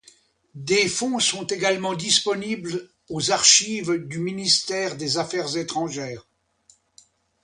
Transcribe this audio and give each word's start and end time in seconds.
Des 0.55 0.87
fonds 0.87 1.19
sont 1.19 1.45
également 1.45 1.93
disponibles 1.93 2.89
aux 3.07 3.29
Archives 3.29 3.93
du 4.07 4.17
ministère 4.17 4.97
des 4.97 5.19
Affaires 5.19 5.55
étrangères. 5.57 6.25